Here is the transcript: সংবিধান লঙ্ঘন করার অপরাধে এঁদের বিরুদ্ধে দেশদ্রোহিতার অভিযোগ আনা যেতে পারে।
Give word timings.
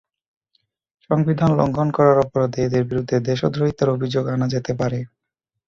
সংবিধান 1.09 1.51
লঙ্ঘন 1.59 1.87
করার 1.97 2.17
অপরাধে 2.19 2.59
এঁদের 2.63 2.83
বিরুদ্ধে 2.89 3.15
দেশদ্রোহিতার 3.27 3.93
অভিযোগ 3.95 4.23
আনা 4.27 4.47
যেতে 4.53 4.71
পারে। 4.79 4.99